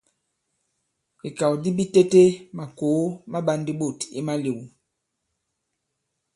[1.27, 2.23] I ikàw di bitete
[2.57, 4.59] makòo ma ɓā ndī ɓôt i malēw.